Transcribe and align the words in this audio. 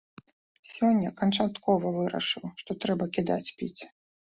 Сёння 0.71 1.11
канчаткова 1.21 1.95
вырашыў, 2.01 2.45
што 2.67 2.71
трэба 2.83 3.15
кідаць 3.17 3.49
піць. 3.59 3.77